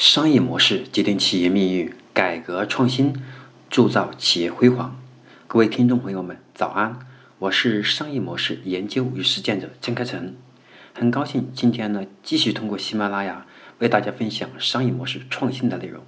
[0.00, 3.14] 商业模式决定企业命运，改革创新
[3.68, 4.98] 铸造企业辉煌。
[5.46, 6.98] 各位听众朋友们，早安！
[7.38, 10.34] 我是商业模式研究与实践者郑开成，
[10.94, 13.44] 很高兴今天呢继续通过喜马拉雅
[13.80, 16.02] 为大家分享商业模式创新的内容。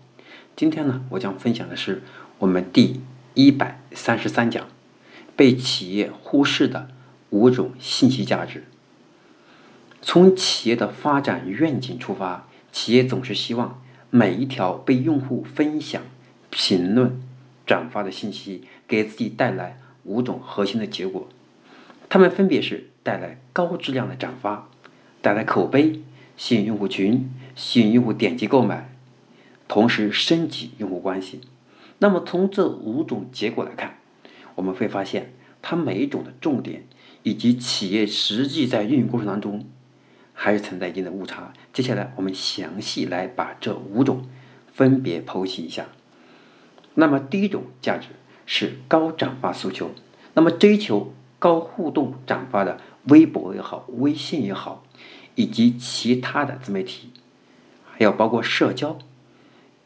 [0.57, 2.03] 今天呢，我将分享的是
[2.39, 3.03] 我们第
[3.35, 4.69] 一百三十三讲：
[5.37, 6.89] 被企业忽视的
[7.29, 8.65] 五种信息价值。
[10.01, 12.49] 从企业的发展愿景出发。
[12.75, 13.82] 企业总是希望
[14.15, 16.03] 每一条被用户分享、
[16.51, 17.19] 评论、
[17.65, 21.27] 转发的信息给自己带来五种核心的结果，
[22.11, 24.69] 它们分别是带来高质量的转发、
[25.23, 26.03] 带来口碑、
[26.37, 28.95] 吸引用户群、吸引用户点击购买，
[29.67, 31.41] 同时升级用户关系。
[31.97, 33.97] 那么从这五种结果来看，
[34.57, 36.85] 我们会发现它每一种的重点
[37.23, 39.65] 以及企业实际在运营过程当中。
[40.35, 41.53] 还是存在一定的误差。
[41.73, 44.29] 接下来，我们详细来把这五种
[44.73, 45.87] 分别剖析一下。
[46.95, 48.09] 那么，第一种价值
[48.45, 49.91] 是高转发诉求。
[50.35, 54.85] 那么，追求高互动转发的微博也好、微信也好，
[55.35, 57.11] 以及其他的自媒体，
[57.91, 58.99] 还有包括社交、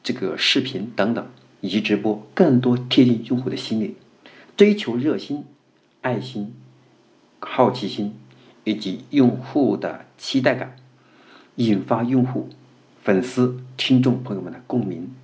[0.03, 1.27] 这个视频等等
[1.61, 3.97] 以及直播，更多贴近用户的心理，
[4.57, 5.45] 追求热心、
[6.03, 6.55] 爱心、
[7.41, 8.19] 好奇心。
[8.67, 10.75] 以及用户的期待感，
[11.55, 12.49] 引发用户、
[13.01, 15.15] 粉丝、听众朋友们的共鸣。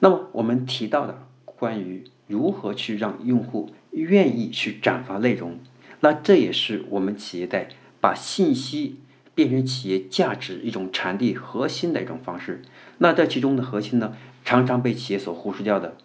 [0.00, 5.60] 那么我们提到的关于如何去让用户愿意去转发内容，
[6.00, 7.68] 那这也是我们企业在
[8.00, 8.96] 把信息
[9.36, 12.62] 变成企业价值一种传递核心的一种方式。
[12.98, 14.12] 那这其中的核心呢，
[14.44, 15.96] 常常被企业所忽视掉的，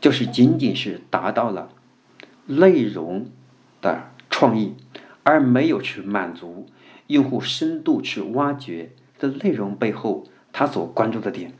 [0.00, 1.70] 就是仅仅是达到了
[2.46, 3.26] 内容
[3.82, 4.74] 的创意。
[5.22, 6.66] 而没有去满足
[7.08, 11.52] 用户深度去挖掘的内容背后他所关注的点。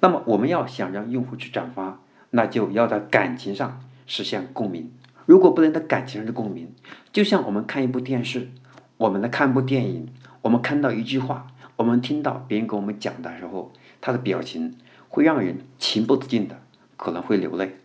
[0.00, 4.90] 那么我们要想让用户去转发，那就要在感情上实现共鸣。
[5.26, 6.74] 如果不能在感情上的共鸣，
[7.12, 8.48] 就像我们看一部电视，
[8.96, 10.08] 我们来看一部电影，
[10.42, 14.76] 我们看到一句话，我们听到别人跟我们讲的时候，他的表情
[15.08, 16.60] 会让人情不自禁的
[16.96, 17.76] 可能会流泪，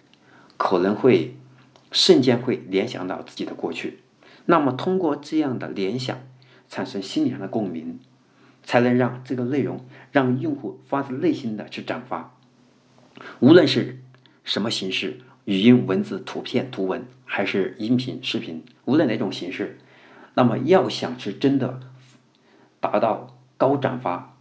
[0.58, 1.36] 可能会
[1.92, 4.00] 瞬间会联想到自己的过去。
[4.46, 6.18] 那么，通过这样的联想，
[6.70, 8.00] 产生心理上的共鸣，
[8.64, 12.36] 才能让这个内容让用户发自内心的去转发。
[13.40, 14.02] 无论是
[14.44, 19.80] 什么形式，语音、文字、图片、图文，还是音频、视频，无论哪种形式，
[20.36, 21.80] 那么要想是真的
[22.80, 24.38] 达到高转发，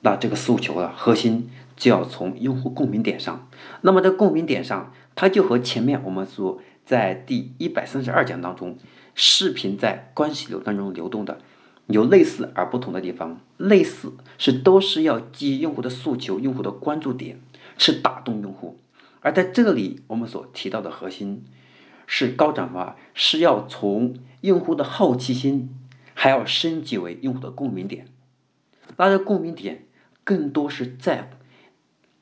[0.00, 3.48] 那这个诉求的核心就要从用户共鸣点上。
[3.82, 8.76] 那么，在共鸣点上，它就和前面我们所在第一百三十二讲当中，
[9.14, 11.40] 视频在关系流当中流动的
[11.86, 13.40] 有类似而不同的地方。
[13.56, 17.40] 类似是都是要基于用户的诉求、用户的关注点，
[17.78, 18.78] 是打动用户。
[19.20, 21.44] 而在这里，我们所提到的核心
[22.06, 25.70] 是高转发，是要从用户的好奇心，
[26.12, 28.06] 还要升级为用户的共鸣点。
[28.98, 29.86] 那这共鸣点
[30.22, 31.30] 更多是在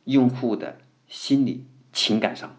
[0.05, 0.79] 用户的
[1.09, 2.57] 心理情感上。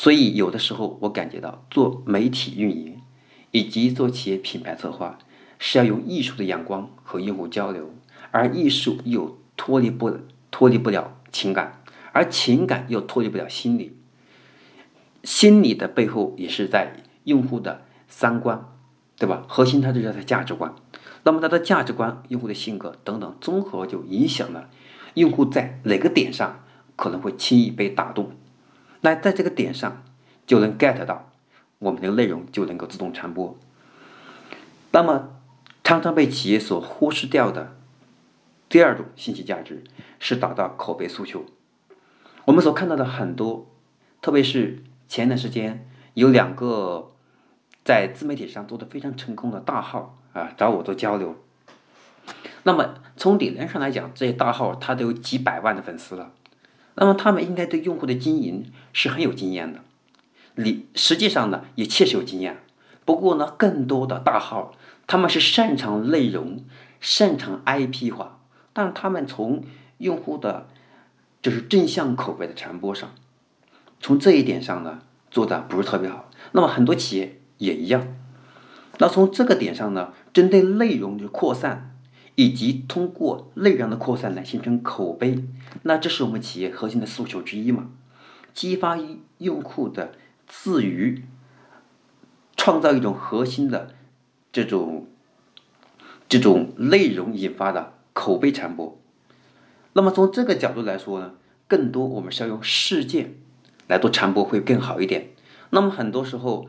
[0.00, 3.02] 所以，有的时候我感觉到做媒体运营
[3.50, 5.18] 以及做企业品牌策划，
[5.58, 7.92] 是要用艺术的眼光和用户交流，
[8.30, 10.16] 而艺术又脱离不
[10.52, 11.82] 脱离不了情感，
[12.12, 13.96] 而情感又脱离不了心理。
[15.24, 16.92] 心理的背后也是在
[17.24, 18.68] 用户的三观，
[19.18, 19.44] 对吧？
[19.48, 20.72] 核心它就是它价值观。
[21.24, 24.70] 那么它的价值观、用户的性格等等综合，就影响了
[25.14, 26.60] 用户在哪个点上
[26.94, 28.30] 可能会轻易被打动。
[29.00, 30.02] 那在这个点上
[30.46, 31.30] 就能 get 到，
[31.78, 33.56] 我们的内容就能够自动传播。
[34.90, 35.30] 那么，
[35.84, 37.76] 常常被企业所忽视掉的
[38.68, 39.84] 第二种信息价值
[40.18, 41.44] 是达到口碑诉求。
[42.46, 43.70] 我们所看到的很多，
[44.20, 47.12] 特别是前段时间有两个
[47.84, 51.36] 在自媒体上做的非常成功的大号啊，找我做交流。
[52.64, 56.32] 那么从理论上来讲，这些大号他都有几百万的粉丝了。
[57.00, 59.80] 那么他们应该对用户的经营是很有经验的，
[60.56, 62.58] 你实际上呢也确实有经验。
[63.04, 64.74] 不过呢，更多的大号
[65.06, 66.64] 他们是擅长内容、
[67.00, 68.40] 擅长 IP 化，
[68.72, 69.62] 但他们从
[69.98, 70.66] 用户的
[71.40, 73.08] 就是正向口碑的传播上，
[74.00, 74.98] 从这一点上呢
[75.30, 76.28] 做的不是特别好。
[76.50, 78.08] 那么很多企业也一样。
[78.98, 81.94] 那从这个点上呢，针对内容的扩散。
[82.38, 85.42] 以及通过内容的扩散来形成口碑，
[85.82, 87.90] 那这是我们企业核心的诉求之一嘛？
[88.54, 88.96] 激发
[89.38, 90.12] 用户的
[90.46, 91.24] 自娱，
[92.56, 93.92] 创造一种核心的
[94.52, 95.08] 这种
[96.28, 98.38] 这种内容引发的口。
[98.38, 98.96] 碑传播。
[99.94, 101.32] 那么从这个角度来说呢，
[101.66, 103.34] 更多我们是要用事件
[103.88, 105.30] 来做传播会更好一点。
[105.70, 106.68] 那么很多时候，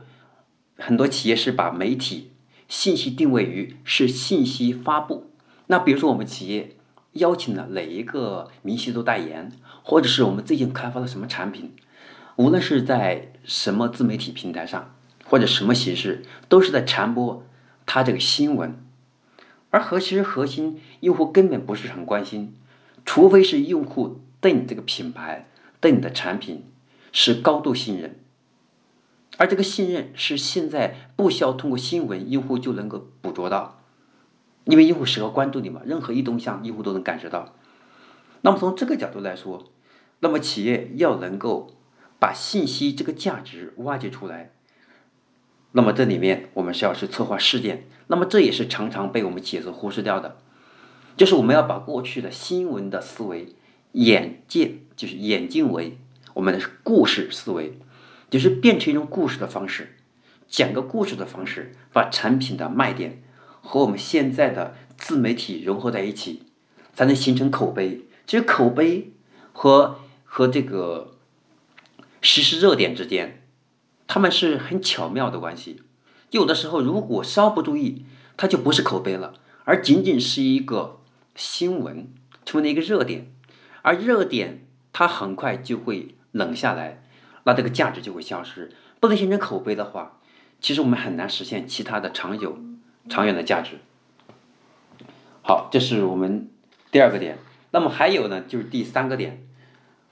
[0.80, 2.31] 很多企业是把媒体
[2.68, 5.29] 信息定位于是信息发布。
[5.71, 6.75] 那比如说我们企业
[7.13, 9.51] 邀请了哪一个明星做代言，
[9.83, 11.75] 或者是我们最近开发了什么产品，
[12.38, 14.95] 无论是在什么自媒体平台上
[15.25, 17.45] 或者什么形式，都是在传播
[17.86, 18.83] 它这个新闻。
[19.69, 22.56] 而核其实核心用户根本不是很关心。
[23.06, 25.48] 除非是用户对你这个品牌、
[25.80, 26.65] 对你的产品
[27.12, 28.19] 是高度信任，
[29.38, 33.79] 而这个信任是现在不需要通过新闻，用户就能够捕捉到，
[34.69, 37.56] 因为用户时刻关注你嘛，任何一动向用户都能感受到。
[38.42, 39.69] 那么从这个角度来说，
[40.19, 41.75] 那么企业要能够
[42.19, 44.51] 把信息这个价值挖掘出来，
[45.71, 50.38] 那么这里面我们是要去策划事件，那么这也是常常被我们企业所忽视掉的。
[51.18, 53.48] 就是我们要把过去的新闻的思维
[53.94, 55.98] 眼界，就是眼镜为
[56.33, 57.77] 我们的故事思维，
[58.30, 59.95] 就是变成一种故事的方式，
[60.48, 63.22] 讲个故事的方式，把产品的卖点
[63.62, 66.44] 和我们现在的自媒体融合在一起，
[66.94, 68.06] 才能形成口碑。
[68.26, 69.14] 其实口碑
[69.54, 71.16] 和和这个
[72.22, 73.44] 实时热点之间，
[74.08, 75.82] 他们是很巧妙的关系。
[76.32, 78.06] 有的时候如果稍不注意，
[78.38, 79.34] 它就不是口碑了，
[79.64, 80.98] 而仅仅是一个。
[81.36, 82.12] 新闻
[82.44, 83.32] 成为了一个热点，
[83.82, 87.02] 而热点它很快就会冷下来，
[87.46, 88.74] 那这个价值就会消失。
[89.00, 90.20] 不能形成口碑的话，
[90.60, 92.58] 其实我们很难实现其他的长久、
[93.10, 93.80] 长远的价值。
[95.42, 96.50] 好，这是我们
[96.92, 97.38] 第二个点。
[97.72, 99.46] 那么还有呢，就是第三个点。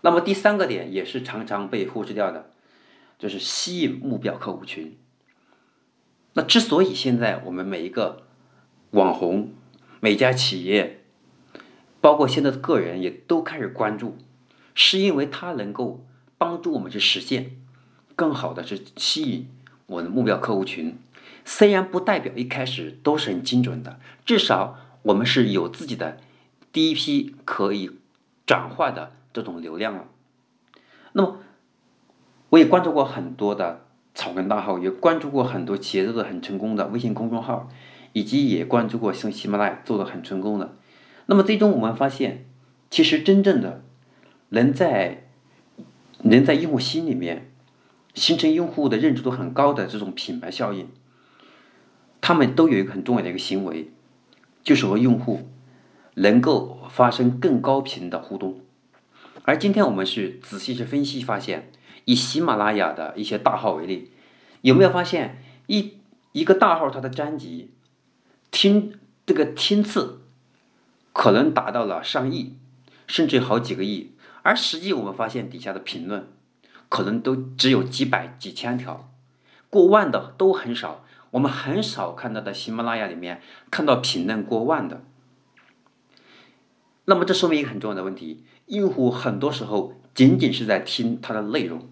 [0.02, 2.52] 那么第三个点也是常常被忽视掉的，
[3.18, 4.98] 就是吸引目标客户群。
[6.34, 8.28] 那之所以现在我们每一个
[8.92, 9.54] 网红、
[10.00, 11.04] 每家企业，
[12.00, 14.18] 包括现在的个人也都开始关注，
[14.76, 16.06] 是因为它能够
[16.38, 17.58] 帮助我们去实现
[18.16, 19.50] 更好的去吸引
[19.88, 20.98] 我的目标客户群。
[21.50, 26.18] 虽然不代表一开始都是很精准的，至少我们是有自己的
[26.74, 27.90] 第一批可以
[28.46, 30.10] 转化的这种流量了。
[31.14, 31.38] 那么，
[32.50, 37.70] 我也关注过很多的草根大号，也关注过很多企业做的很成功的微信公众号，
[38.12, 40.76] 以及也关注过像喜马拉雅做的很成功的。
[41.28, 42.46] 那么最终我们发现，
[42.90, 43.86] 其实真正的
[44.50, 45.30] 能在
[46.24, 47.50] 能在用户心里面
[48.14, 50.90] 形成用户的认知度很高的这种品牌效应，
[52.22, 53.92] 他们都有一个很重要的一个行为，
[54.64, 55.50] 就是和用户
[56.16, 58.62] 能够发生更高频的互动。
[59.44, 61.72] 而今天我们是仔细去分析发现，
[62.06, 64.12] 以喜马拉雅的一些大号为例，
[64.62, 66.00] 有没有发现一
[66.34, 67.72] 一个大号它的专辑
[68.52, 70.22] 听这个听次？
[71.13, 72.58] 可能达到了上亿，
[73.08, 74.12] 甚至好几个亿，
[74.44, 76.28] 而实际我们发现底下的评论，
[76.90, 79.10] 可能都只有几百几千条，
[79.70, 81.06] 过万的都很少。
[81.38, 85.04] 我们很少看到在喜马拉雅里面看到评论过万的。
[87.06, 91.88] 那么这说明一个很重要的问题：用户很多时候仅仅是在听它的内容。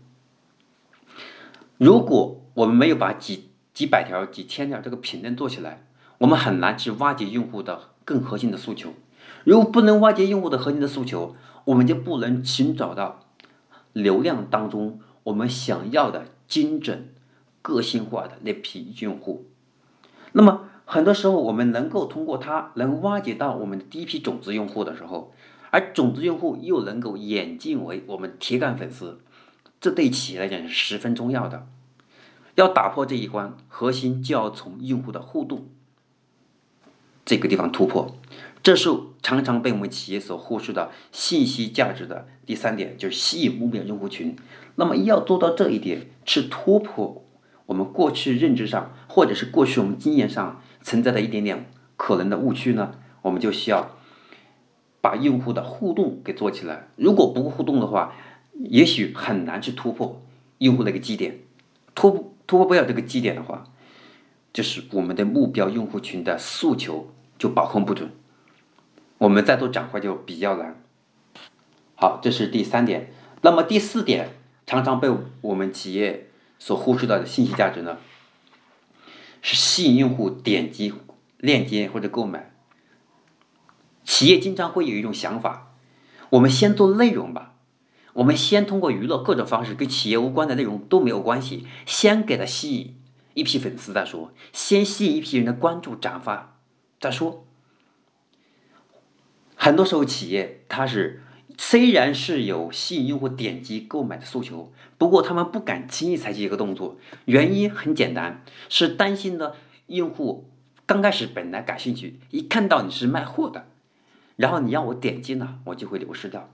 [1.77, 5.85] 如果我们没有把几几百条、几千条这个评论做起来，
[6.17, 8.93] 我们很难去挖掘用户的更核心的诉求。
[9.43, 11.35] 如果不能挖掘用户的核心的诉求，
[11.65, 13.19] 我们就不能寻找到
[13.93, 17.13] 流量当中我们想要的精准、
[17.65, 19.47] 个性化的那批用户。
[20.33, 25.33] 那么很多时候，我们能够通过它能挖掘到我们的第一批种子用户的时候，
[25.71, 29.19] 而种子用户又能够演进为我们铁杆粉丝，
[29.81, 31.65] 这对企业来讲是十分重要的。
[32.53, 35.65] 要打破这一关，核心就要从用户的互动
[37.25, 38.15] 这个地方突破。
[38.61, 38.89] 这是
[39.23, 44.35] 常常被我们企业所忽视的信息价值的第三点，就是吸引目标用户群。
[44.75, 47.24] 那么要做到这一点，是突破
[47.65, 51.65] 我们过去认知上，或者是过去我们经验上存在的一点点
[51.97, 52.95] 可能的误区呢？
[53.21, 53.97] 我们就需要
[55.01, 56.87] 把用户的互动给做起来。
[56.95, 58.13] 如果不互动的话，
[58.53, 60.21] 也许很难去突破
[60.59, 61.39] 用户的一个基点。
[61.95, 63.63] 突突破不了这个基点的话，
[64.53, 68.11] 就是我们的目标用户群的诉求就把控不准。
[69.17, 70.75] 我们再做转化就比较难。
[71.95, 73.11] 好，这是第三点。
[73.41, 74.29] 那么第四点，
[74.67, 75.09] 常常被
[75.41, 76.27] 我们企业
[76.65, 77.99] 所忽视到的信息价值呢，
[79.43, 80.91] 是吸引用户点击
[81.37, 82.55] 链接或者购买。
[84.03, 85.75] 企业经常会有一种想法：
[86.31, 87.53] 我们先做内容吧，
[88.13, 92.99] 我们先通过娱乐各种方式跟企业无关的内容都没有关系，先给他吸引
[93.35, 96.57] 一批粉丝再说，先吸引一批人的关注转发
[96.99, 97.45] 再说。
[99.55, 101.21] 很多时候企业它是
[101.57, 109.53] 虽然是有吸引用户点击购买的诉求，不过他们不敢轻易采取一个动作，原因很简单，是担心呢
[109.87, 110.49] 用户
[110.85, 113.67] 刚开始本来感兴趣，一看到你是卖货的，
[114.35, 116.49] 然后你让我点击呢，我就会流失掉。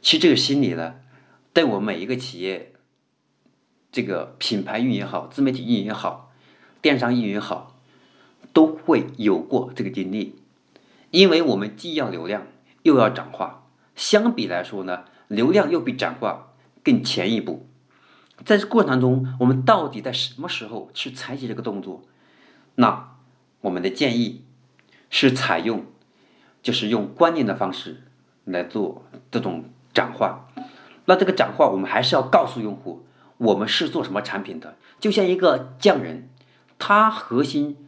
[0.00, 0.96] 其实这个心理呢，
[1.52, 2.72] 对我每一个企业，
[3.92, 6.32] 这个品牌运营好，自媒体运营也好，
[6.80, 7.78] 电商运营也好，
[8.52, 10.36] 都会有过这个经历。
[11.10, 12.46] 因为我们既要流量，
[12.82, 13.65] 又要转化，
[13.96, 16.52] 相比来说呢，流量又比转化
[16.84, 17.66] 更前一步。
[18.44, 22.02] 在这过程当中，我们到底在什么时候去采取这个动作？
[22.74, 23.16] 那
[23.62, 24.44] 我们的建议
[25.08, 25.86] 是采用，
[26.62, 28.02] 就是用观念的方式
[28.44, 30.46] 来做这种转化。
[31.06, 33.06] 那这个转化，我们还是要告诉用户，
[33.38, 34.76] 我们是做什么产品的。
[35.00, 36.28] 就像一个匠人，
[36.78, 37.78] 他核心。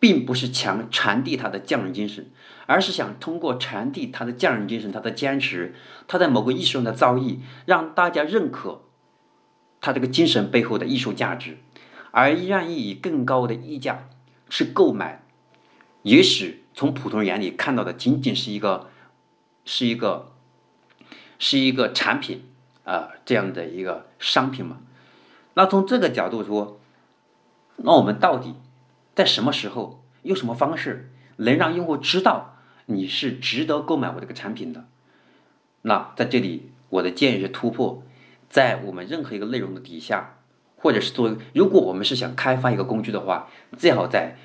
[0.00, 2.30] 并不是强传递他的匠人精神，
[2.64, 5.74] 而是想通过传递他的匠人精神、他的坚持、
[6.08, 8.80] 他在某个艺术上的造诣，让大家认可
[9.82, 11.58] 他这个精神背后的艺术价值，
[12.12, 14.08] 而愿意以更高的溢价
[14.48, 15.22] 去购买。
[16.02, 18.88] 也许从普通人眼里看到的仅仅是一个，
[19.66, 20.32] 是一个，
[21.38, 22.46] 是一个产品
[22.84, 24.78] 啊这样的一个商品嘛。
[25.52, 26.80] 那从这个角度说，
[27.76, 28.54] 那我们到底？
[29.20, 34.86] 在什么时候，用什么方式能让用户知道你是值得购买我这个产品的？
[35.82, 38.02] 那在这里，我的建议是突破，
[38.48, 40.38] 在我们任何一个内容的底下，
[40.74, 44.36] 或者是作为，如果我们是想开发一个工具的话，最好在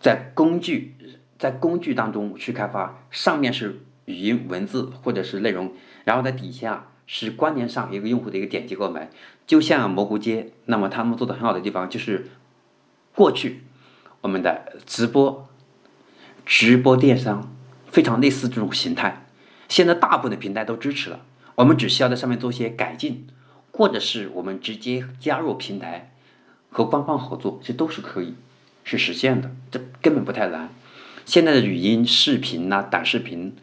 [0.00, 0.94] 在工具
[1.38, 9.10] 在工具当中去开发，上面是语音、文字或者是内容，然后在底下是关联上一个用户的一个点击购买，
[9.46, 12.28] 就像蘑菇街，那么他们做的很好的地方就是
[13.14, 13.60] 过去。
[14.24, 15.46] 我们的直播，
[16.46, 17.54] 直播电商
[17.90, 19.26] 非常类似这种形态。
[19.68, 21.20] 现在大部分的平台都支持了，
[21.56, 23.26] 我们只需要在上面做一些改进，
[23.70, 26.14] 或者是我们直接加入平台
[26.70, 28.34] 和官方合作，这都是可以
[28.82, 30.70] 是实现的，这根本不太难。
[31.26, 33.54] 现在的语音、视频呐、短视频，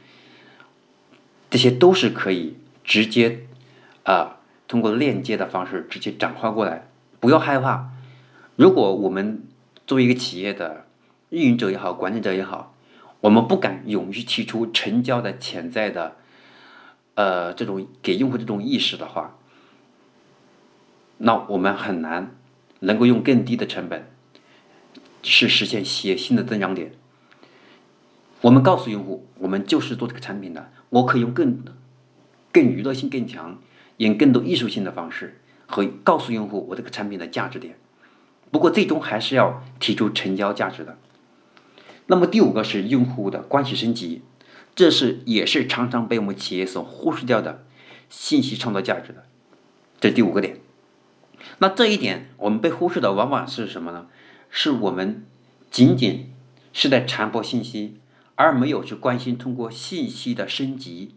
[1.49, 3.47] 这些都是可以直接
[4.03, 4.37] 啊
[4.67, 6.87] 通过链接的方式直接转化过来，
[7.19, 7.89] 不要害怕。
[8.55, 9.41] 如果我们
[9.87, 10.85] 作为一个企业的
[11.29, 12.75] 运营者也好，管理者也好，
[13.21, 16.15] 我们不敢勇于提出成交的潜在的，
[17.15, 19.37] 呃，这种给用户这种意识的话，
[21.17, 22.35] 那我们很难
[22.79, 24.09] 能够用更低的成本
[25.21, 26.93] 去实现企业新的增长点。
[28.41, 31.63] 我们告诉用户，我们就是做这个产品的，我可以用更
[32.51, 33.61] 更娱乐性更强、
[33.97, 37.77] 用更多艺术性的方式和告诉用户我这个产品的价值点。
[38.51, 40.97] 不过最终还是要提出成交价值的。
[42.07, 44.21] 那么第五个是用户的关系升级，
[44.75, 47.63] 这是也是常常被我们企业所忽视掉的
[48.09, 49.23] 信息创造价值的，
[49.99, 50.59] 这第五个点。
[51.59, 54.07] 那这一点我们被忽视的往往是什么呢？
[54.49, 55.25] 是我们
[55.69, 56.33] 仅仅
[56.73, 57.99] 是在传播信息，
[58.35, 61.15] 而没有去关心通过信息的升级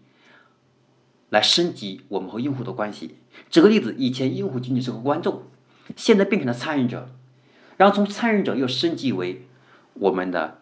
[1.30, 3.16] 来升级我们和用户的关系。
[3.50, 5.42] 举个例子，以前用户仅仅是个观众，
[5.96, 7.10] 现在变成了参与者。
[7.76, 9.46] 然后从参与者又升级为
[9.94, 10.58] 我们的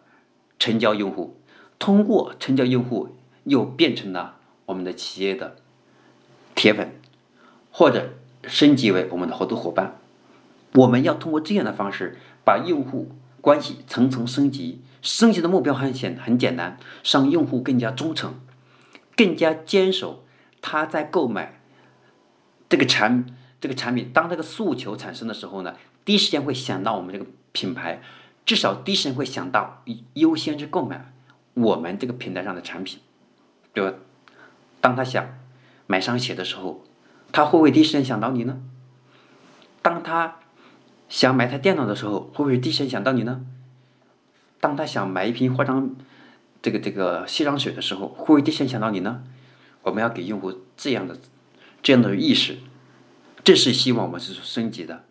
[0.57, 1.37] 成交用户，
[1.77, 5.57] 通过成交用户又变成了我们的企业的
[6.55, 6.95] 铁粉，
[7.71, 8.13] 或者
[8.47, 9.99] 升级为我们的合作伙伴。
[10.73, 14.81] 我们要通过这样的方式把用户关系层层升级。
[15.01, 18.39] 升级的目标很简很简单，让用户更加忠诚，
[19.17, 20.23] 更加坚守
[20.61, 21.59] 他在购买
[22.69, 23.25] 这个产
[23.59, 24.09] 这个产品。
[24.13, 25.75] 当这个诉求产生的时候呢？
[26.05, 28.01] 第一时间会想到我们这个品牌，
[28.45, 29.83] 至少第一时间会想到
[30.13, 31.13] 优先去购买
[31.53, 32.99] 我们这个平台上的产品，
[33.73, 33.97] 对吧？
[34.81, 35.25] 当他想
[35.87, 36.83] 买双鞋的时候，
[37.31, 38.61] 他会不会第一时间想到你呢？
[39.81, 40.39] 当他
[41.07, 43.45] 想买台电脑的时候，会不会第一时间想到你呢？
[44.59, 45.95] 当他想买一瓶化妆
[46.61, 49.23] 这个这个卸妆水的时候，会不会第一时间想到你呢？
[49.83, 51.17] 我们要给用户这样的
[51.81, 52.57] 这样的意识，
[53.43, 55.03] 这是希望我们是升级的。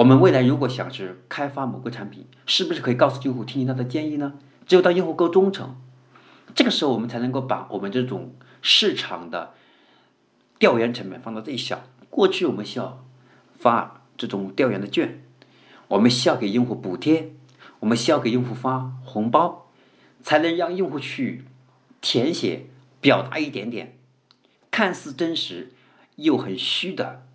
[0.00, 4.32] 我们未来如果想是开发某个产品，是不是可以告诉用户听听他的建议呢？
[4.66, 5.76] 只有当用户够忠诚，
[6.54, 9.52] 这个时候我们才能够把我们这种市场的
[10.58, 11.82] 调研成本放到最小。
[12.08, 13.04] 过去我们需要
[13.58, 15.22] 发这种调研的券，
[15.88, 17.34] 我们需要给用户补贴，
[17.80, 19.70] 我们需要给用户发红包，
[20.22, 21.44] 才能让用户去
[22.00, 22.68] 填写、
[23.02, 23.98] 表达一点点
[24.70, 25.74] 看似真实
[26.16, 27.26] 又很虚的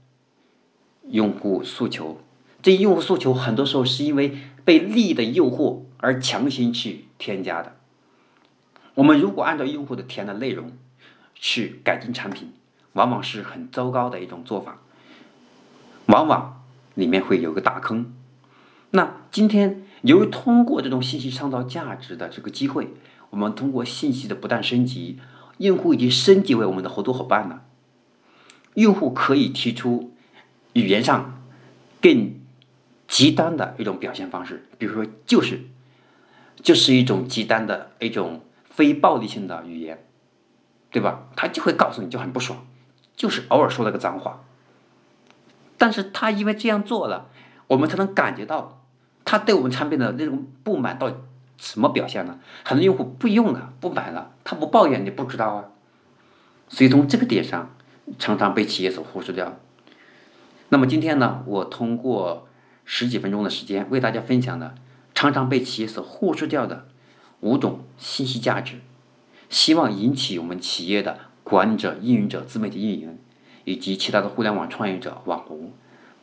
[1.10, 2.22] 用户诉求。
[2.66, 7.76] 这用户诉求很多时候是因为被利益的诱惑而强行去添加的。
[8.96, 10.72] 我们如果按照用户的填的内容
[11.36, 12.54] 去改进产品，
[12.94, 14.80] 往往是很糟糕的一种做法，
[16.08, 16.64] 往往
[16.96, 18.12] 里面会有个大坑。
[18.90, 22.96] 那今天由于通过这种信息创造价值的这个机会，
[23.30, 25.20] 我们通过信息的不断升级，
[25.60, 27.62] 用户已经升级为我们的合作伙伴了。
[28.74, 30.16] 用户可以提出
[30.74, 31.44] 语言上
[32.02, 32.44] 更
[33.08, 35.62] 极端的一种表现方式，比如说就是
[36.62, 40.06] 就是一种极端的一种非暴力性的语言，
[40.92, 41.24] 对吧？
[41.36, 42.66] 他就会告诉你就很不爽，
[43.16, 44.44] 就是偶尔说了个脏话，
[45.78, 47.30] 但是他因为这样做了，
[47.68, 48.82] 我们才能感觉到
[49.24, 51.12] 他对我们产品的那种不满到
[51.58, 52.40] 什么表现呢？
[52.64, 55.66] 很多用户不用了，不买了，他不抱怨你不知道啊，
[56.68, 57.72] 所以从这个点上。
[58.20, 59.58] 常常被企业所忽视掉。
[60.70, 62.45] 那么今天呢，我通过
[62.86, 64.76] 十几分钟的时间为大家分享的
[65.14, 66.88] 常常被企业所忽视掉的
[67.42, 68.80] 五种信息价值，
[69.50, 73.18] 希望引起我们企业的管理者、运营者、自媒体运营
[73.64, 75.74] 以及其他的互联网创业者、网红，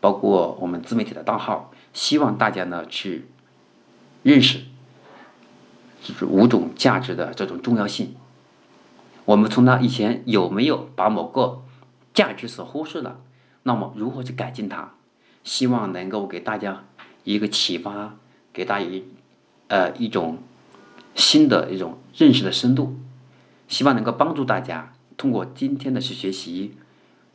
[0.01, 3.27] 包括我们自媒体的账号，希望大家呢去
[4.23, 4.61] 认识
[6.03, 8.15] 就是五种价值的这种重要性。
[9.25, 11.63] 我们从他以前有没有把某个
[12.13, 13.21] 价值所忽视了，
[13.63, 14.95] 那么如何去改进它？
[15.45, 16.85] 希望能够给大家
[17.25, 18.17] 一个启发，
[18.53, 19.05] 给大家一
[19.69, 20.39] 呃一种
[21.15, 22.97] 新的一种认识的深度，
[23.69, 26.77] 希望能够帮助大家通过今天的去学习，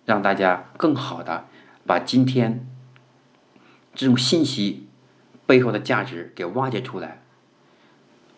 [0.05, 1.45] 让大家更好的
[1.85, 2.67] 把今天
[3.93, 4.87] 这种信息
[5.45, 7.21] 背后的价值给挖掘出来，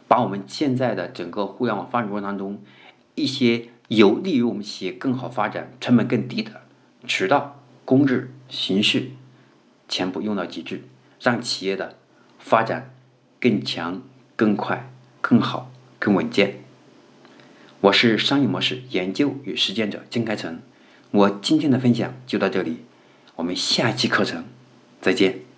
[0.07, 2.61] 把我们现在的整个互联网发展过程当中
[3.15, 3.69] 一些。
[3.89, 6.61] 有利于我们企业更好发展、成本更低的
[7.07, 9.09] 渠道、工具、形式，
[9.89, 10.83] 全部用到极致，
[11.19, 11.97] 让企业的
[12.37, 12.93] 发展
[13.41, 14.01] 更强、
[14.37, 15.69] 更快、更好、
[15.99, 16.59] 更稳健。
[17.81, 20.61] 我是商业模式研究与实践者金开成，
[21.11, 22.85] 我今天的分享就到这里，
[23.35, 24.45] 我们下期课程
[25.01, 25.48] 再见。